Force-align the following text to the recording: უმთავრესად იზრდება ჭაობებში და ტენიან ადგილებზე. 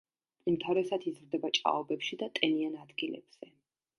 უმთავრესად 0.51 1.05
იზრდება 1.11 1.51
ჭაობებში 1.59 2.19
და 2.23 2.31
ტენიან 2.39 2.79
ადგილებზე. 2.87 3.53